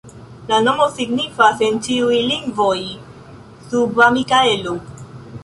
La 0.51 0.59
nomo 0.67 0.87
signifas 0.95 1.61
en 1.67 1.77
ĉiuj 1.89 2.17
lingvoj: 2.31 2.73
suba 3.75 4.09
Mikaelo. 4.19 4.77